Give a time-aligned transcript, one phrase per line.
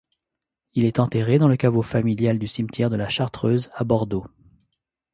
[0.73, 4.25] Il est enterré dans le caveau familial du cimetière de la Chartreuse à Bordeaux.